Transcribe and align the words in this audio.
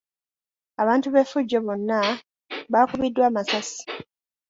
Abantu 0.81 1.07
b'effujjo 1.13 1.57
bonna 1.65 1.99
baakubiddwa 2.71 3.23
amasasi. 3.29 3.81